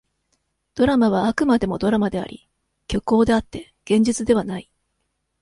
[0.73, 2.49] ドラマは、あくまでもドラマであり、
[2.89, 4.71] 虚構であって、現実ではない。